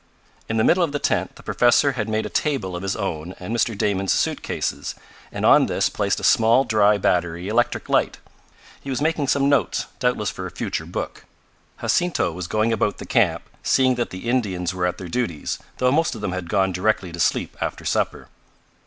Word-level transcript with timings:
In 0.49 0.57
the 0.57 0.63
middle 0.63 0.81
of 0.81 0.93
the 0.93 0.97
tent 0.97 1.35
the 1.35 1.43
professor 1.43 1.91
had 1.91 2.09
made 2.09 2.25
a 2.25 2.29
table 2.29 2.75
of 2.75 2.81
his 2.81 2.95
own 2.95 3.35
and 3.39 3.55
Mr. 3.55 3.77
Damon's 3.77 4.11
suit 4.13 4.41
cases, 4.41 4.95
and 5.31 5.45
on 5.45 5.67
this 5.67 5.89
placed 5.89 6.19
a 6.19 6.23
small 6.23 6.63
dry 6.63 6.97
battery 6.97 7.47
electric 7.47 7.87
light. 7.87 8.17
He 8.83 8.89
was 8.89 8.99
making 8.99 9.27
some 9.27 9.47
notes, 9.47 9.85
doubtless 9.99 10.31
for 10.31 10.47
a 10.47 10.49
future 10.49 10.87
book. 10.87 11.25
Jacinto 11.81 12.31
was 12.31 12.47
going 12.47 12.73
about 12.73 12.97
the 12.97 13.05
camp, 13.05 13.43
seeing 13.61 13.93
that 13.93 14.09
the 14.09 14.27
Indians 14.27 14.73
were 14.73 14.87
at 14.87 14.97
their 14.97 15.07
duties, 15.07 15.59
though 15.77 15.91
most 15.91 16.15
of 16.15 16.21
them 16.21 16.31
had 16.31 16.49
gone 16.49 16.71
directly 16.71 17.11
to 17.11 17.19
sleep 17.19 17.55
after 17.61 17.85
supper. 17.85 18.27